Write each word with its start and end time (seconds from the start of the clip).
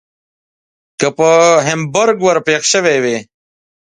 که 0.99 1.07
پر 1.17 1.39
هامبورګ 1.67 2.17
ور 2.23 2.37
پیښ 2.47 2.61
شوي 2.73 2.97
وای. 3.03 3.17